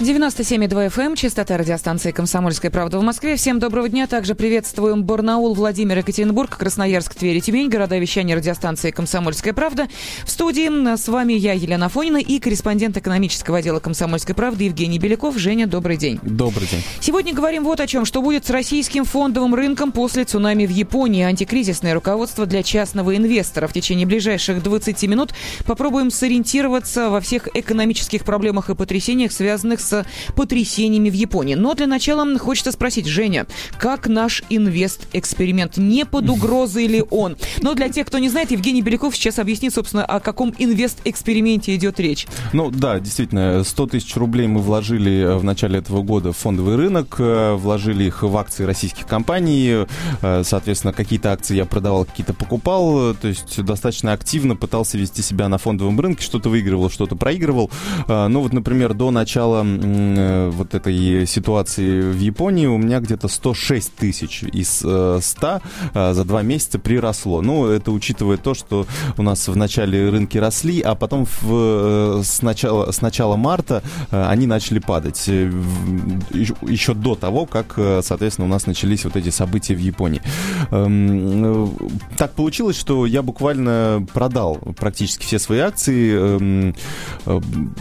[0.00, 3.36] 97,2 FM, эм, частота радиостанции «Комсомольская правда» в Москве.
[3.36, 4.06] Всем доброго дня.
[4.06, 9.88] Также приветствуем Барнаул, Владимир, Екатеринбург, Красноярск, Тверь Тюмень, города вещания радиостанции «Комсомольская правда».
[10.24, 15.36] В студии с вами я, Елена Фонина, и корреспондент экономического отдела «Комсомольской правды» Евгений Беляков.
[15.36, 16.18] Женя, добрый день.
[16.22, 16.82] Добрый день.
[17.00, 18.06] Сегодня говорим вот о чем.
[18.06, 21.24] Что будет с российским фондовым рынком после цунами в Японии.
[21.24, 23.66] Антикризисное руководство для частного инвестора.
[23.66, 25.34] В течение ближайших 20 минут
[25.66, 31.54] попробуем сориентироваться во всех экономических проблемах и потрясениях, связанных с с потрясениями в Японии.
[31.54, 33.46] Но для начала хочется спросить, Женя,
[33.78, 35.76] как наш инвест-эксперимент?
[35.76, 37.36] Не под угрозой ли он?
[37.62, 41.98] Но для тех, кто не знает, Евгений Беляков сейчас объяснит, собственно, о каком инвест-эксперименте идет
[41.98, 42.26] речь.
[42.52, 46.76] Ну да, действительно, 100 тысяч рублей мы вложили э, в начале этого года в фондовый
[46.76, 49.86] рынок, э, вложили их в акции российских компаний,
[50.22, 55.48] э, соответственно, какие-то акции я продавал, какие-то покупал, то есть достаточно активно пытался вести себя
[55.48, 57.70] на фондовом рынке, что-то выигрывал, что-то проигрывал.
[58.06, 64.42] Ну вот, например, до начала вот этой ситуации в Японии у меня где-то 106 тысяч
[64.42, 65.60] из 100 э,
[65.94, 67.40] э, за два месяца приросло.
[67.40, 72.42] Ну, это учитывая то, что у нас в начале рынки росли, а потом в, с,
[72.42, 75.26] начала, с начала марта они начали падать.
[75.26, 80.22] Еще до того, как, соответственно, у нас начались вот эти события в Японии.
[80.70, 81.76] Эм,
[82.16, 86.74] так получилось, что я буквально продал практически все свои акции эм,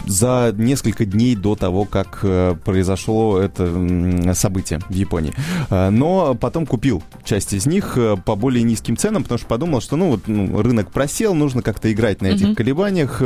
[0.06, 5.34] за несколько дней до того, как э, произошло это событие в Японии.
[5.70, 9.82] Э, но потом купил часть из них э, по более низким ценам, потому что подумал,
[9.82, 12.56] что ну вот ну, рынок просел, нужно как-то играть на этих mm-hmm.
[12.56, 13.22] колебаниях.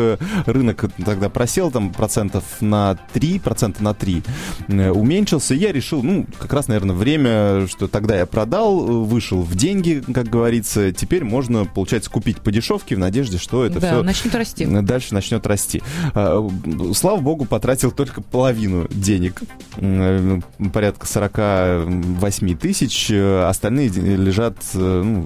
[0.46, 4.24] Рынок тогда просел там процентов на 3, процента на 3
[4.68, 5.54] уменьшился.
[5.54, 10.04] И я решил, ну, как раз, наверное, время, что тогда я продал, вышел в деньги,
[10.14, 10.92] как говорится.
[10.92, 14.66] Теперь можно, получается, купить по дешевке в надежде, что это да, все начнет расти.
[14.66, 15.82] дальше начнет расти.
[16.14, 19.42] Слава богу, потратил только половину половину денег,
[19.78, 20.40] э,
[20.72, 25.26] порядка 48 тысяч, э, остальные лежат э, ну,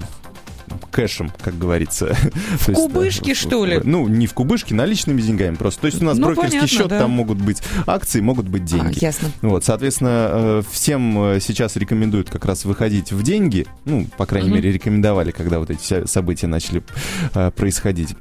[0.90, 2.16] кэшем, как говорится.
[2.60, 3.80] В кубышке, есть, что ли?
[3.84, 5.82] Ну, не в кубышке, наличными деньгами просто.
[5.82, 7.00] То есть у нас ну, брокерский понятно, счет, да.
[7.00, 8.98] там могут быть акции, могут быть деньги.
[9.00, 9.28] А, ясно.
[9.42, 13.66] Вот, соответственно, всем сейчас рекомендуют как раз выходить в деньги.
[13.84, 14.56] Ну, по крайней угу.
[14.56, 16.82] мере, рекомендовали, когда вот эти события начали
[17.56, 18.14] происходить.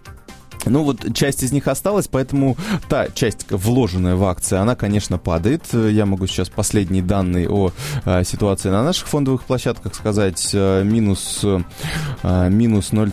[0.70, 2.58] Ну вот часть из них осталась, поэтому
[2.90, 5.64] та часть, вложенная в акции, она, конечно, падает.
[5.74, 7.72] Я могу сейчас последние данные о
[8.06, 10.52] э, ситуации на наших фондовых площадках сказать.
[10.54, 13.12] Э, минус, э, минус 0,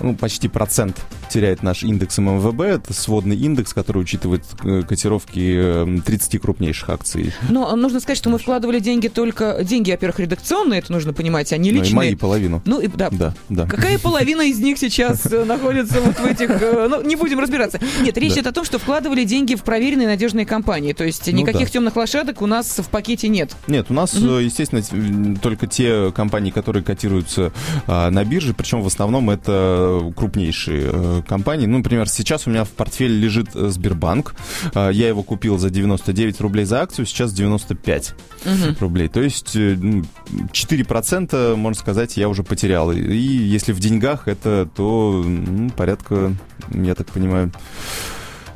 [0.00, 0.96] ну, почти процент
[1.30, 2.60] теряет наш индекс ММВБ.
[2.60, 7.32] Это сводный индекс, который учитывает э, котировки 30 эм, крупнейших акций.
[7.48, 9.60] Но нужно сказать, что мы вкладывали деньги только...
[9.62, 11.94] Деньги, во-первых, редакционные, это нужно понимать, а не личные.
[11.94, 12.62] Ну, и мои половину.
[12.64, 13.08] Ну, и, да.
[13.10, 13.66] да, да.
[13.66, 16.50] Какая половина из них сейчас э, находится вот в этих...
[16.50, 17.80] Э, ну, не будем разбираться.
[18.00, 20.92] Нет, речь идет о том, что вкладывали деньги в проверенные надежные компании.
[20.92, 23.54] То есть никаких ну, темных лошадок у нас в пакете нет.
[23.68, 24.34] Нет, у нас, угу.
[24.34, 27.52] естественно, только те компании, которые котируются
[27.86, 31.66] а, на бирже, причем в основном это крупнейшие компаний.
[31.66, 34.34] Ну, например, сейчас у меня в портфеле лежит э, Сбербанк.
[34.74, 38.14] А, я его купил за 99 рублей за акцию, сейчас 95
[38.44, 38.76] угу.
[38.80, 39.08] рублей.
[39.08, 42.92] То есть 4%, э, можно сказать, я уже потерял.
[42.92, 46.32] И если в деньгах это, то ну, порядка,
[46.70, 47.52] я так понимаю,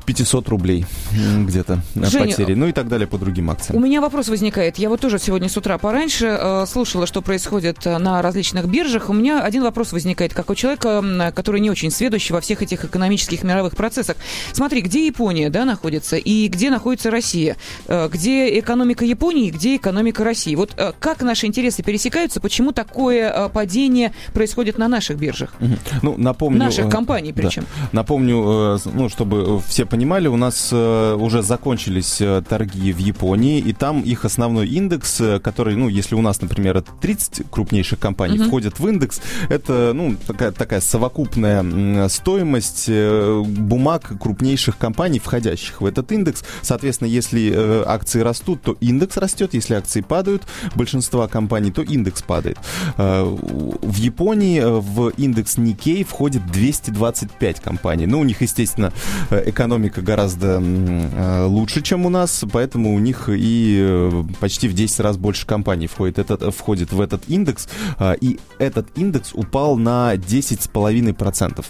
[0.04, 3.76] 500 рублей где-то Женя, потери, ну и так далее по другим акциям.
[3.76, 4.78] У меня вопрос возникает.
[4.78, 9.08] Я вот тоже сегодня с утра пораньше э, слушала, что происходит э, на различных биржах.
[9.08, 12.84] У меня один вопрос возникает, как у человека, который не очень сведущий во всех этих
[12.84, 14.16] экономических мировых процессах.
[14.52, 17.56] Смотри, где Япония да, находится и где находится Россия?
[17.86, 20.54] Э, где экономика Японии, где экономика России?
[20.54, 22.40] Вот э, как наши интересы пересекаются?
[22.40, 25.54] Почему такое э, падение происходит на наших биржах?
[26.02, 26.58] Ну, напомню...
[26.58, 27.62] Наших э, компаний причем.
[27.62, 27.88] Да.
[27.92, 33.60] Напомню, э, ну, чтобы все понимали, у нас э, уже закончились э, торги в Японии,
[33.60, 38.38] и там их основной индекс, э, который, ну, если у нас, например, 30 крупнейших компаний
[38.38, 38.48] uh-huh.
[38.48, 46.10] входят в индекс, это, ну, такая, такая совокупная стоимость бумаг крупнейших компаний, входящих в этот
[46.10, 46.42] индекс.
[46.62, 47.54] Соответственно, если
[47.86, 50.42] акции растут, то индекс растет, если акции падают,
[50.74, 52.58] большинство компаний, то индекс падает.
[52.96, 58.06] В Японии в индекс Nikkei входит 225 компаний.
[58.06, 58.92] Ну, у них, естественно,
[59.30, 64.74] экономика экономика гораздо э, лучше, чем у нас, поэтому у них и э, почти в
[64.74, 69.76] 10 раз больше компаний входит, этот, входит в этот индекс, э, и этот индекс упал
[69.76, 71.64] на 10,5%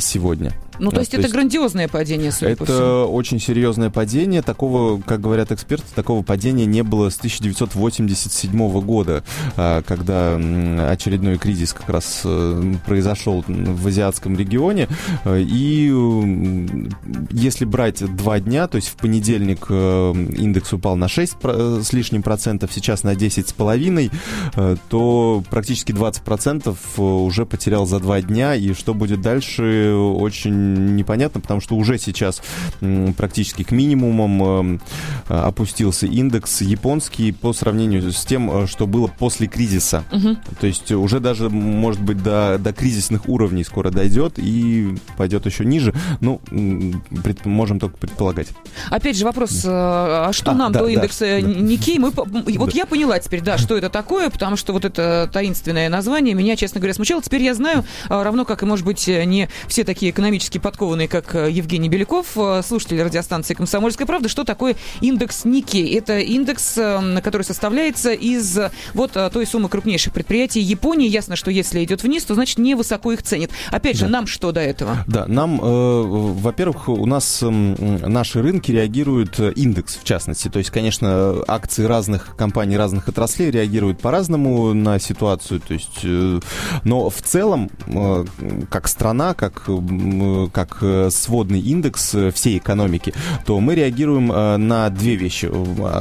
[0.00, 0.52] сегодня.
[0.78, 3.14] Ну, то есть то это есть грандиозное падение, судя это по всему.
[3.14, 4.42] Очень серьезное падение.
[4.42, 9.24] Такого, как говорят эксперты, такого падения не было с 1987 года,
[9.56, 10.36] а, когда
[10.90, 14.88] очередной кризис как раз э, произошел в азиатском регионе.
[15.26, 15.86] И
[17.30, 22.22] если брать два дня, то есть в понедельник э, индекс упал на 6 с лишним
[22.22, 24.10] процентов, сейчас на 10 с половиной,
[24.54, 28.54] э, то практически 20 процентов уже потерял за два дня.
[28.54, 32.42] И что будет дальше, очень непонятно, потому что уже сейчас
[33.16, 34.78] практически к минимумам э,
[35.28, 40.04] опустился индекс японский по сравнению с тем, э, что было после кризиса.
[40.12, 40.36] Угу.
[40.60, 45.64] То есть уже даже, может быть, до, до кризисных уровней скоро дойдет и пойдет еще
[45.64, 45.94] ниже.
[46.20, 46.40] Ну,
[47.22, 48.48] пред, можем только предполагать.
[48.90, 51.98] Опять же вопрос, э, а что а, нам да, до индекса да, Никей?
[51.98, 52.72] Мы, вот да.
[52.74, 56.80] я поняла теперь, да, что это такое, потому что вот это таинственное название меня, честно
[56.80, 57.22] говоря, смущало.
[57.22, 60.12] Теперь я знаю, равно как и, может быть, не все такие
[60.56, 65.96] экономически подкованные, как Евгений Беляков, слушатели радиостанции «Комсомольская правда», что такое индекс Никей?
[65.96, 66.74] Это индекс,
[67.22, 68.58] который составляется из
[68.94, 71.08] вот той суммы крупнейших предприятий Японии.
[71.08, 73.50] Ясно, что если идет вниз, то значит невысоко их ценит.
[73.70, 74.12] Опять же, да.
[74.12, 74.98] нам что до этого?
[75.06, 80.48] Да, нам, э, во-первых, у нас э, наши рынки реагируют э, индекс, в частности.
[80.48, 85.60] То есть, конечно, акции разных компаний, разных отраслей реагируют по-разному на ситуацию.
[85.60, 86.40] То есть, э,
[86.84, 88.24] но в целом, э,
[88.70, 93.14] как страна, как, э, как э, сводный индекс всей экономики,
[93.44, 95.50] то мы реагируем э, на две вещи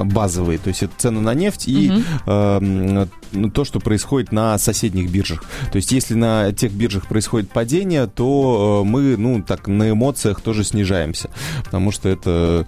[0.03, 0.59] базовые.
[0.59, 2.01] То есть, это цены на нефть и угу.
[2.27, 3.07] э,
[3.53, 5.43] то, что происходит на соседних биржах.
[5.71, 10.41] То есть, если на тех биржах происходит падение, то э, мы, ну, так, на эмоциях
[10.41, 11.29] тоже снижаемся,
[11.63, 12.65] потому что это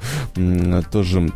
[0.91, 1.31] тоже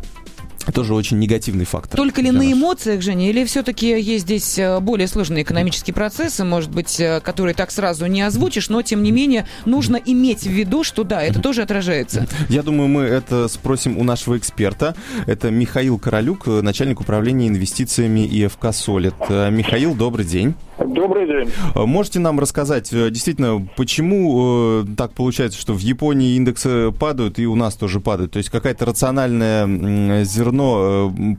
[0.71, 1.97] тоже очень негативный фактор.
[1.97, 2.53] Только ли на нас.
[2.53, 7.55] эмоциях, Женя, или все-таки есть здесь э, более сложные экономические процессы, может быть, э, которые
[7.55, 11.41] так сразу не озвучишь, но тем не менее нужно иметь в виду, что да, это
[11.41, 12.27] тоже отражается.
[12.49, 14.95] Я думаю, мы это спросим у нашего эксперта.
[15.25, 19.15] Это Михаил Королюк, начальник управления инвестициями ИФК «Солид».
[19.29, 20.55] Михаил, добрый день.
[20.85, 21.51] Добрый день.
[21.75, 27.39] Э, можете нам рассказать, э, действительно, почему э, так получается, что в Японии индексы падают
[27.39, 28.31] и у нас тоже падают?
[28.31, 30.50] То есть какая-то рациональное зерно,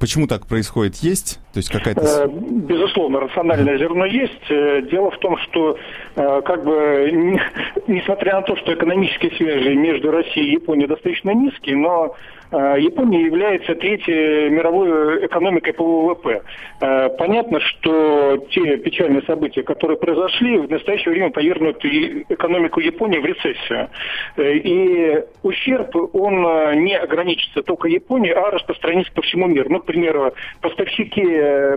[0.00, 1.38] почему так происходит, есть?
[1.52, 2.28] То есть какая-то...
[2.28, 4.48] Безусловно, рациональное зерно есть.
[4.90, 5.78] Дело в том, что
[6.14, 7.10] как бы,
[7.86, 13.22] несмотря на то, что экономические связи между Россией и Японией достаточно низкие, но Э, Япония
[13.25, 16.43] является третьей мировой экономикой по ВВП.
[16.81, 23.25] Э, понятно, что те печальные события, которые произошли, в настоящее время повергнут экономику Японии в
[23.25, 23.88] рецессию.
[24.37, 26.43] Э, и ущерб, он
[26.84, 29.70] не ограничится только Японией, а распространится по всему миру.
[29.70, 31.22] Ну, к примеру, поставщики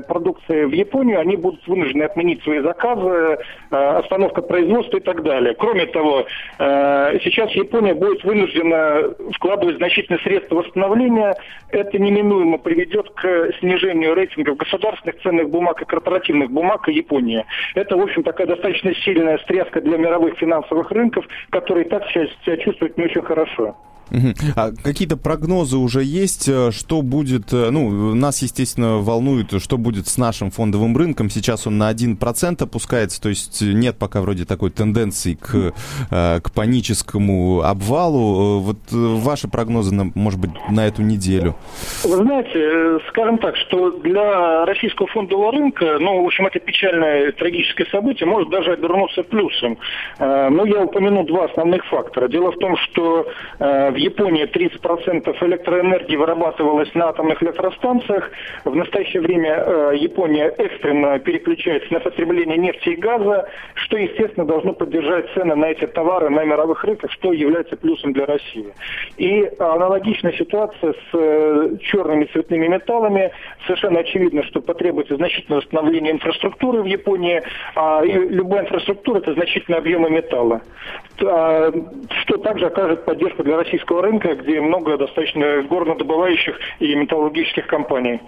[0.08, 3.38] продукции в Японию, они будут вынуждены отменить свои заказы,
[3.70, 5.56] остановка производства и так далее.
[5.58, 6.26] Кроме того,
[6.58, 11.36] сейчас Япония будет вынуждена вкладывать значительные средства восстановления,
[11.70, 17.46] это неминуемо приведет к снижению рейтингов государственных ценных бумаг и корпоративных бумаг и Японии.
[17.76, 22.98] Это, в общем, такая достаточно сильная стряска для мировых финансовых рынков, которые так себя чувствуют
[22.98, 23.76] не очень хорошо.
[24.56, 30.08] А какие-то прогнозы уже есть, э, что будет, э, ну, нас, естественно, волнует, что будет
[30.08, 31.30] с нашим фондовым рынком.
[31.30, 35.74] Сейчас он на 1% опускается, то есть нет пока вроде такой тенденции к,
[36.12, 38.60] э, к паническому обвалу.
[38.60, 41.56] Вот ваши прогнозы, на, может быть, на эту неделю?
[42.04, 47.88] Вы знаете, скажем так, что для российского фондового рынка, ну, в общем, это печальное, трагическое
[47.92, 49.78] событие может даже обернуться плюсом.
[50.20, 52.28] Но я упомяну два основных фактора.
[52.28, 53.28] Дело в том, что
[53.96, 58.30] в Японии 30% электроэнергии вырабатывалось на атомных электростанциях.
[58.66, 64.74] В настоящее время э, Япония экстренно переключается на потребление нефти и газа, что, естественно, должно
[64.74, 68.74] поддержать цены на эти товары на мировых рынках, что является плюсом для России.
[69.18, 73.32] И аналогичная ситуация с э, черными цветными металлами.
[73.66, 77.42] Совершенно очевидно, что потребуется значительное восстановление инфраструктуры в Японии,
[77.76, 80.62] а любая инфраструктура– это значительные объемы металла,
[81.18, 88.22] что также окажет поддержку для российского рынка, где много достаточно горнодобывающих и металлургических компаний.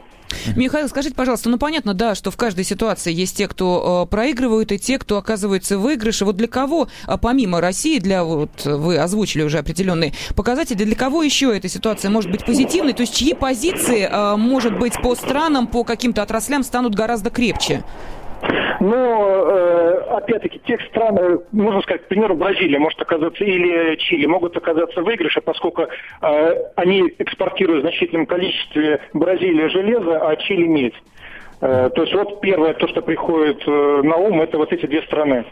[0.55, 4.71] Михаил, скажите, пожалуйста, ну понятно, да, что в каждой ситуации есть те, кто э, проигрывают,
[4.71, 6.25] и те, кто оказывается в выигрыше.
[6.25, 11.23] Вот для кого, а помимо России, для вот вы озвучили уже определенные показатели, для кого
[11.23, 12.93] еще эта ситуация может быть позитивной?
[12.93, 17.83] То есть чьи позиции, э, может быть, по странам, по каким-то отраслям станут гораздо крепче?
[18.79, 24.25] Но, э, опять-таки, тех стран, э, можно сказать, к примеру, Бразилия может оказаться, или Чили
[24.27, 30.67] могут оказаться в выигрыше, поскольку э, они экспортируют в значительном количестве Бразилия железа, а Чили
[30.67, 30.95] медь.
[31.59, 35.43] То есть вот первое, то, что приходит на ум, это вот эти две страны.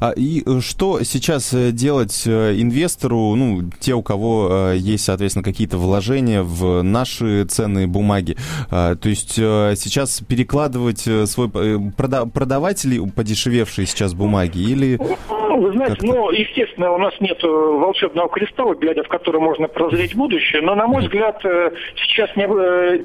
[0.00, 5.44] А, и э, что сейчас э, делать э, инвестору, ну, те, у кого есть, соответственно,
[5.44, 8.36] какие-то вложения в наши ценные бумаги?
[8.70, 11.50] А, то есть сейчас перекладывать свой...
[11.50, 14.98] продавать ли подешевевшие сейчас бумаги или...
[15.28, 20.16] Ну, вы знаете, ну, естественно, у нас нет волшебного кристалла, глядя в который можно прозреть
[20.16, 21.40] будущее, но, на мой взгляд,
[21.96, 22.44] сейчас не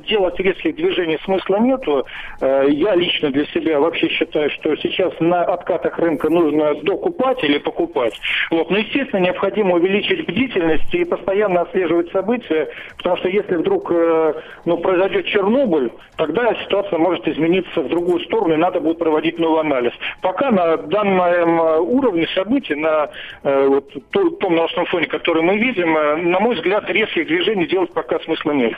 [0.08, 2.06] делать резких движений смысла нету.
[2.42, 8.14] Я лично для себя вообще считаю, что сейчас на откатах рынка нужно докупать или покупать.
[8.52, 8.70] Вот.
[8.70, 14.34] Но, естественно, необходимо увеличить бдительность и постоянно отслеживать события, потому что если вдруг э,
[14.66, 19.62] ну, произойдет Чернобыль, тогда ситуация может измениться в другую сторону, и надо будет проводить новый
[19.62, 19.94] анализ.
[20.22, 23.10] Пока на данном э, уровне событий, на
[23.44, 25.94] э, вот, том новостном фоне, который мы видим,
[26.32, 28.74] на мой взгляд, резких движений делать пока смысла нет.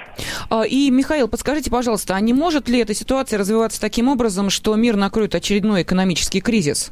[0.50, 4.75] А, и, Михаил, подскажите, пожалуйста, а не может ли эта ситуация развиваться таким образом, что
[4.75, 6.91] мир накроет очередной экономический кризис?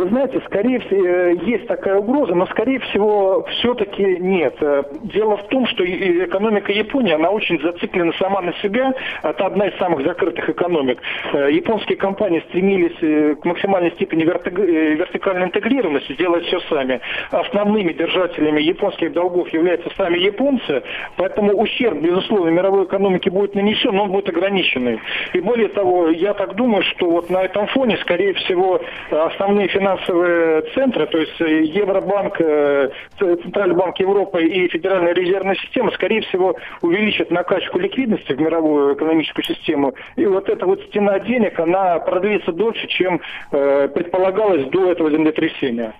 [0.00, 4.54] Вы знаете, скорее всего, э, есть такая угроза, но, скорее всего, все-таки нет.
[4.62, 8.94] Э, дело в том, что экономика Японии, она очень зациклена сама на себя.
[9.22, 11.02] Это одна из самых закрытых экономик.
[11.34, 17.02] Э, японские компании стремились к максимальной степени вертикальной интегрированности, делать все сами.
[17.30, 20.82] Основными держателями японских долгов являются сами японцы,
[21.18, 24.98] поэтому ущерб, безусловно, мировой экономике будет нанесен, но он будет ограниченный.
[25.34, 28.80] И более того, я так думаю, что вот на этом фоне, скорее всего,
[29.10, 29.89] основные финансовые
[30.74, 36.56] центры, то есть э, Евробанк, э, Центральный банк Европы и Федеральная резервная система, скорее всего,
[36.82, 39.94] увеличат накачку ликвидности в мировую экономическую систему.
[40.16, 43.20] И вот эта вот стена денег, она продлится дольше, чем
[43.52, 45.94] э, предполагалось до этого землетрясения.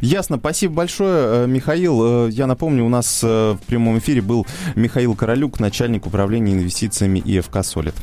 [0.00, 0.36] Ясно.
[0.38, 2.28] Спасибо большое, Михаил.
[2.28, 7.94] Я напомню, у нас в прямом эфире был Михаил Королюк, начальник управления инвестициями ИФК «Солид».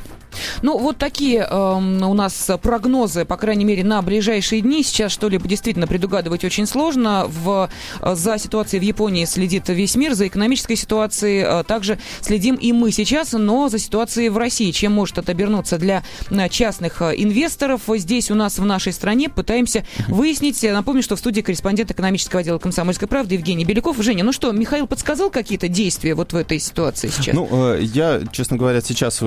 [0.62, 4.83] Ну, вот такие э, у нас прогнозы, по крайней мере, на ближайшие дни.
[4.83, 7.25] Сейчас что-либо действительно предугадывать очень сложно.
[7.27, 7.69] В,
[8.01, 12.71] э, за ситуацией в Японии следит весь мир, за экономической ситуацией э, также следим и
[12.74, 14.71] мы сейчас, но за ситуацией в России.
[14.71, 17.81] Чем может это обернуться для э, частных э, инвесторов?
[17.88, 20.62] Здесь у нас в нашей стране пытаемся выяснить.
[20.63, 23.98] Напомню, что в студии корреспондент экономического отдела «Комсомольской правды» Евгений Беляков.
[24.01, 27.36] Женя, ну что, Михаил подсказал какие-то действия вот в этой ситуации сейчас?
[27.36, 29.21] Ну, я, честно говоря, сейчас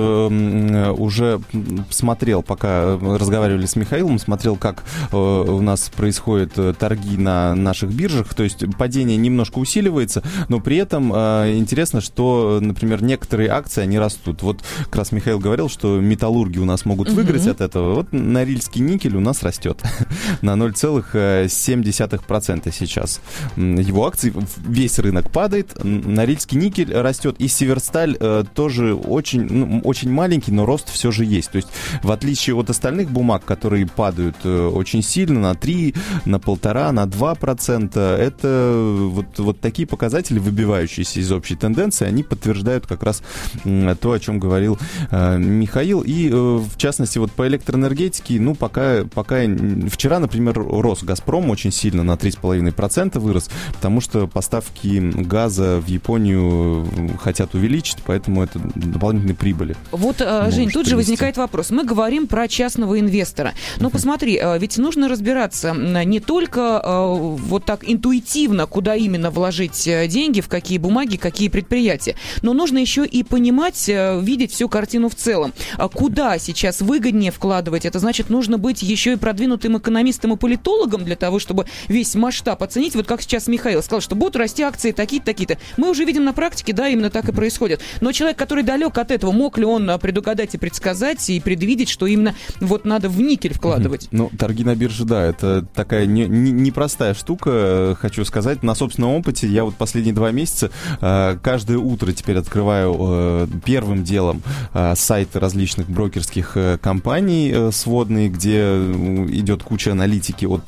[0.93, 1.41] уже
[1.89, 7.91] смотрел, пока разговаривали с Михаилом, смотрел, как э, у нас происходят э, торги на наших
[7.91, 8.33] биржах.
[8.33, 13.99] То есть падение немножко усиливается, но при этом э, интересно, что, например, некоторые акции, они
[13.99, 14.41] растут.
[14.43, 17.95] Вот как раз Михаил говорил, что металлурги у нас могут выиграть от этого.
[17.95, 19.81] Вот Норильский никель у нас растет
[20.41, 23.21] на 0,7% сейчас.
[23.55, 24.33] Его акции,
[24.67, 28.17] весь рынок падает, Норильский никель растет, и Северсталь
[28.53, 31.51] тоже очень, ну, очень маленький, но рост все же есть.
[31.51, 31.67] То есть,
[32.01, 37.05] в отличие от остальных бумаг, которые падают э, очень сильно, на 3, на полтора, на
[37.05, 38.73] 2 процента, это
[39.11, 43.21] вот, вот такие показатели, выбивающиеся из общей тенденции, они подтверждают как раз
[43.63, 44.77] то, о чем говорил
[45.11, 46.01] э, Михаил.
[46.01, 49.41] И, э, в частности, вот по электроэнергетике, ну, пока, пока
[49.89, 56.87] вчера, например, рос «Газпром» очень сильно, на 3,5% вырос, потому что поставки газа в Японию
[57.21, 59.75] хотят увеличить, поэтому это дополнительные прибыли.
[59.91, 61.69] Вот, Жень, тут же возникает вопрос.
[61.69, 63.53] Мы говорим про частного инвестора.
[63.79, 69.87] Но посмотри, э, ведь нужно разбираться не только э, вот так интуитивно, куда именно вложить
[69.87, 72.15] э, деньги, в какие бумаги, какие предприятия.
[72.41, 75.53] Но нужно еще и понимать, видеть всю картину в целом.
[75.77, 77.85] А куда сейчас выгоднее вкладывать?
[77.85, 82.63] Это значит, нужно быть еще и продвинутым экономистом и политологом для того, чтобы весь масштаб
[82.63, 82.95] оценить.
[82.95, 85.57] Вот как сейчас Михаил сказал, что будут расти акции такие-то, такие-то.
[85.77, 87.81] Мы уже видим на практике, да, именно так и происходит.
[88.01, 92.07] Но человек, который далек от этого, мог ли он предугадать и предсказать и предвидеть, что
[92.07, 94.07] именно вот надо в никель вкладывать.
[94.11, 98.63] Ну, торги на бирже, да, это такая не, не, непростая штука, хочу сказать.
[98.63, 104.05] На собственном опыте я вот последние два месяца э, каждое утро теперь открываю э, первым
[104.05, 104.41] делом
[104.73, 110.63] э, сайты различных брокерских компаний сводные, где идет куча аналитики от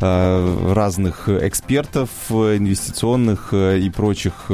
[0.00, 4.50] разных экспертов инвестиционных и прочих.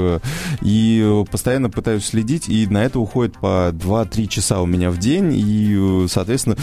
[0.62, 5.33] И постоянно пытаюсь следить, и на это уходит по 2-3 часа у меня в день,
[5.35, 6.56] и, соответственно,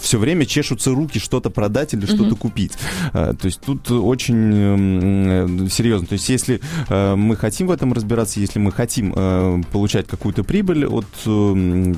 [0.00, 2.72] все время чешутся руки что-то продать или что-то купить.
[3.12, 6.06] А, то есть тут очень серьезно.
[6.06, 10.44] То есть если э, мы хотим в этом разбираться, если мы хотим э, получать какую-то
[10.44, 11.94] прибыль от, э,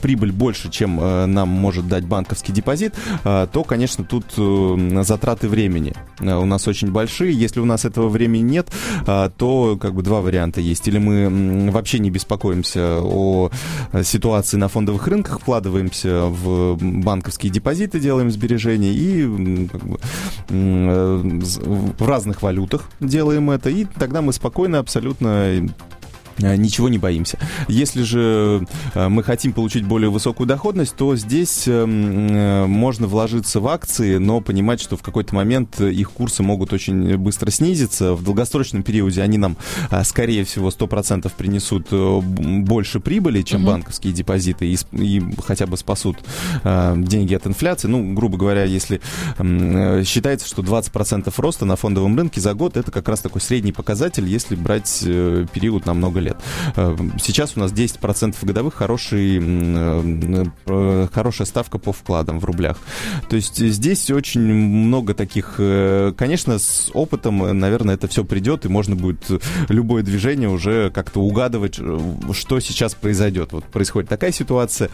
[0.00, 4.24] прибыль больше, чем нам может дать банковский депозит, то, конечно, тут
[5.06, 7.32] затраты времени у нас очень большие.
[7.32, 8.68] Если у нас этого времени нет,
[9.04, 10.88] то как бы два варианта есть.
[10.88, 13.50] Или мы вообще не беспокоимся о по
[14.02, 19.98] ситуации на фондовых рынках, вкладываемся в банковские депозиты, делаем сбережения и как бы,
[20.48, 25.66] в разных валютах делаем это, и тогда мы спокойно абсолютно Э,
[26.38, 27.38] ничего не боимся.
[27.68, 31.84] Если же э, мы хотим получить более высокую доходность, то здесь э,
[32.66, 37.50] можно вложиться в акции, но понимать, что в какой-то момент их курсы могут очень быстро
[37.50, 38.14] снизиться.
[38.14, 39.56] В долгосрочном периоде они нам,
[40.04, 43.72] скорее всего, 100% принесут больше прибыли, чем угу.
[43.72, 46.18] банковские депозиты, и, и хотя бы спасут
[46.64, 47.88] деньги от инфляции.
[47.88, 49.00] Ну, грубо говоря, если
[50.04, 54.26] считается, что 20% роста на фондовом рынке за год, это как раз такой средний показатель,
[54.26, 56.36] если брать период на много лет лет.
[56.76, 62.78] Э, сейчас у нас 10% годовых хороший, э, э, хорошая ставка по вкладам в рублях.
[63.28, 65.54] То есть здесь очень много таких...
[65.56, 69.24] Конечно, с опытом, наверное, это все придет, и можно будет
[69.68, 71.78] любое движение уже как-то угадывать,
[72.32, 73.52] что сейчас произойдет.
[73.52, 74.90] Вот происходит такая ситуация,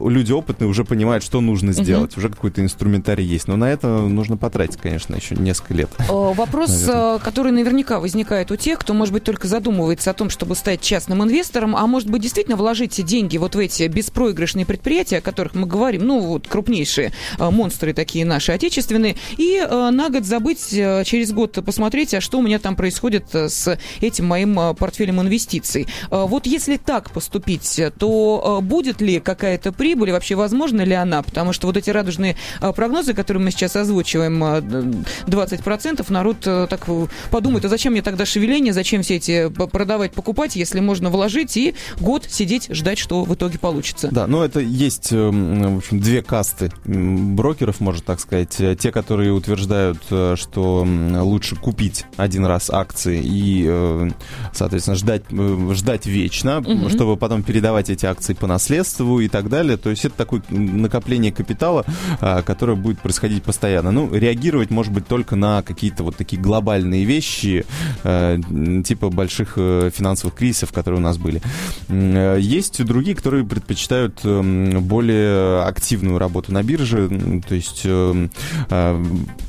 [0.00, 2.20] люди опытные уже понимают, что нужно сделать, угу.
[2.20, 3.48] уже какой-то инструментарий есть.
[3.48, 5.90] Но на это нужно потратить, конечно, еще несколько лет.
[6.08, 7.18] Вопрос, наверное.
[7.18, 10.80] который наверняка возникает у тех, кто, может быть, только задумывается о том, чтобы стать стать
[10.80, 15.54] частным инвестором, а может быть действительно вложить деньги вот в эти беспроигрышные предприятия, о которых
[15.54, 20.72] мы говорим, ну вот крупнейшие э, монстры такие наши отечественные, и э, на год забыть,
[20.72, 25.86] э, через год посмотреть, а что у меня там происходит с этим моим портфелем инвестиций.
[26.10, 31.22] Вот если так поступить, то будет ли какая-то прибыль, вообще возможно ли она?
[31.22, 32.36] Потому что вот эти радужные
[32.74, 36.86] прогнозы, которые мы сейчас озвучиваем, 20%, народ так
[37.30, 41.74] подумает, а зачем мне тогда шевеление, зачем все эти продавать, покупать, если можно вложить и
[42.00, 44.08] год сидеть, ждать, что в итоге получится.
[44.10, 48.60] Да, но это есть, эм, в общем, две касты брокеров, можно так сказать.
[48.60, 54.10] Э, те, которые утверждают, э, что лучше купить один раз акции и, э,
[54.52, 56.88] соответственно, ждать, ждать вечно, угу.
[56.88, 59.76] чтобы потом передавать эти акции по наследству и так далее.
[59.76, 61.84] То есть это такое накопление капитала,
[62.20, 63.92] которое будет происходить постоянно.
[63.92, 67.64] Ну, реагировать, может быть, только на какие-то вот такие глобальные вещи,
[68.02, 71.40] типа больших финансовых кризисов, кейсов, которые у нас были.
[71.88, 77.08] Э, есть другие, которые предпочитают эм, более активную работу на бирже,
[77.46, 78.30] то есть эм,
[78.70, 79.04] э,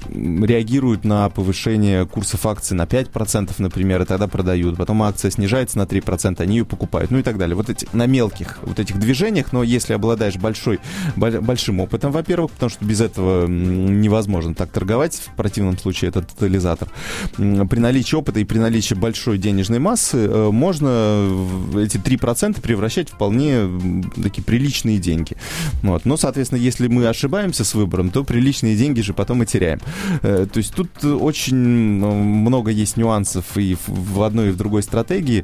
[0.10, 4.78] реагируют на повышение курсов акций на 5%, например, и тогда продают.
[4.78, 7.56] Потом акция снижается на 3%, они ее покупают, ну и так далее.
[7.56, 10.80] Вот эти, на мелких вот этих движениях, но если обладаешь большой,
[11.15, 16.89] большим опытом, во-первых, потому что без этого невозможно так торговать, в противном случае это тотализатор.
[17.36, 21.28] При наличии опыта и при наличии большой денежной массы э, можно
[21.76, 23.67] эти 3% превращать в вполне
[24.22, 25.36] такие приличные деньги.
[25.82, 26.06] Вот.
[26.06, 29.80] Но, соответственно, если мы ошибаемся с выбором, то приличные деньги же потом и теряем.
[30.21, 35.43] Э, то есть тут очень много есть нюансов и в одной, и в другой стратегии,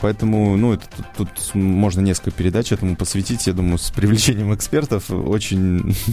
[0.00, 5.10] поэтому, ну, это, тут, тут можно несколько передач этому посвятить, я думаю, с привлечением экспертов
[5.10, 5.94] очень...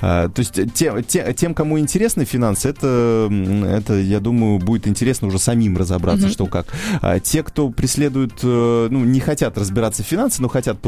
[0.00, 3.30] А, то есть тем, тем, кому интересны финансы, это,
[3.66, 6.32] это, я думаю, будет интересно уже самим разобраться, mm-hmm.
[6.32, 6.66] что как.
[7.00, 10.78] А те, кто преследуют, э, ну, не хотят разбираться в финансах, но хотят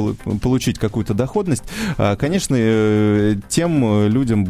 [0.42, 1.64] получить какую-то доходность,
[1.96, 4.46] а, конечно, э, тем людям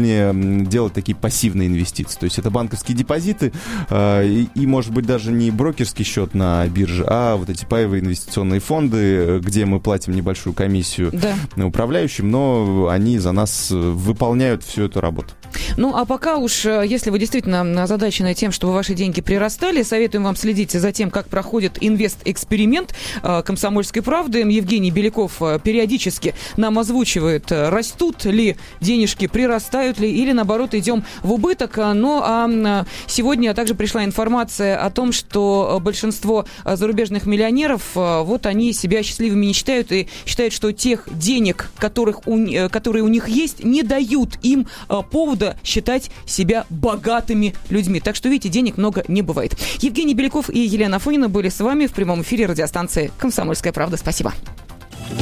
[0.00, 2.18] предпочтительнее делать такие пассивные инвестиции.
[2.18, 3.52] То есть это банковские депозиты
[3.88, 8.02] а, и, и может быть, даже не брокерский счет на бирже, а вот эти паевые
[8.02, 11.64] инвестиционные фонды, где мы платим небольшую комиссию да.
[11.64, 15.34] управляющим, но они за нас выполняют всю эту работу.
[15.76, 20.24] Ну, а пока уж, э, если вы действительно озадачены тем, чтобы ваши деньги прирастали, советуем
[20.24, 24.40] вам следить за тем, как проходит инвест-эксперимент э, «Комсомольской правды».
[24.40, 31.32] Евгений Беляков э, периодически нам озвучивает, растут ли денежки, прирастают ли, или, наоборот, идем в
[31.32, 31.76] убыток.
[31.76, 39.02] Ну, а сегодня также пришла информация о том, что большинство зарубежных миллионеров, вот они себя
[39.02, 42.38] счастливыми не считают и считают, что тех денег, которых у,
[42.70, 44.66] которые у них есть, не дают им
[45.10, 48.00] повод повода считать себя богатыми людьми.
[48.00, 49.56] Так что, видите, денег много не бывает.
[49.78, 53.96] Евгений Беляков и Елена Афонина были с вами в прямом эфире радиостанции «Комсомольская правда».
[53.96, 54.32] Спасибо.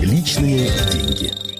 [0.00, 1.48] Личные деньги.